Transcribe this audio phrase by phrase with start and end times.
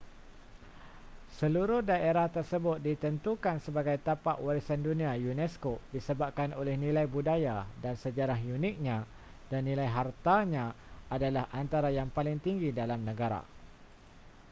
[1.39, 8.39] seluruh daerah tersebut ditentukan sebagai tapak warisan dunia unesco disebabkan oleh nilai budaya dan sejarah
[8.55, 8.97] uniknya
[9.53, 10.65] dan nilai hartanya
[11.15, 13.41] adalah antara yang paling tinggi dalam negara